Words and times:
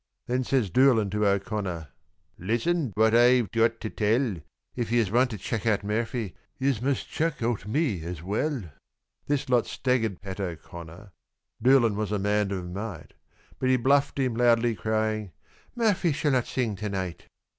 Then 0.25 0.43
says 0.43 0.71
Doolan 0.71 1.11
to 1.11 1.27
O'Connor, 1.27 1.89
"Listen 2.39 2.91
what 2.95 3.13
Oi've 3.13 3.51
got 3.51 3.79
to 3.81 3.89
tell; 3.91 4.37
If 4.75 4.91
yez 4.91 5.11
want 5.11 5.29
to 5.29 5.37
chuck 5.37 5.67
out 5.67 5.83
Murphy, 5.83 6.33
yez 6.57 6.81
must 6.81 7.07
chuck 7.07 7.43
out 7.43 7.67
me 7.67 8.01
as 8.03 8.23
well." 8.23 8.63
This 9.27 9.47
lot 9.47 9.67
staggered 9.67 10.19
Pat 10.19 10.39
O'Connor, 10.39 11.11
Doolan 11.61 11.95
was 11.95 12.11
a 12.11 12.17
man 12.17 12.49
of 12.49 12.67
might; 12.67 13.13
But 13.59 13.69
he 13.69 13.77
bluffed 13.77 14.17
him, 14.17 14.33
loudly 14.33 14.73
crying, 14.73 15.33
"Murphy 15.75 16.13
shall 16.13 16.31
not 16.31 16.47
sing 16.47 16.75
to 16.77 16.89
night." 16.89 17.27